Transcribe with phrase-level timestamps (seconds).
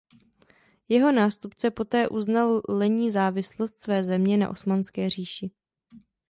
[0.89, 5.51] Jeho nástupce poté uznal lenní závislost své země na osmanské říši.